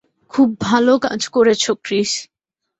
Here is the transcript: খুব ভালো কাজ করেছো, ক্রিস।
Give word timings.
খুব 0.31 0.49
ভালো 0.61 0.93
কাজ 0.99 1.21
করেছো, 1.27 1.71
ক্রিস। 1.83 2.11